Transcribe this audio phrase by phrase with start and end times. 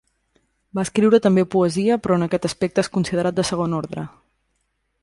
[0.79, 4.09] Va escriure també poesia però en aquest aspecte és considerat de segon ordre.